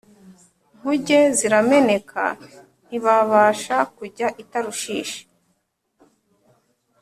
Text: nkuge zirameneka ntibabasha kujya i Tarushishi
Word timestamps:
nkuge 0.77 1.19
zirameneka 1.37 2.23
ntibabasha 2.87 3.77
kujya 3.97 4.27
i 4.41 4.43
Tarushishi 4.49 5.21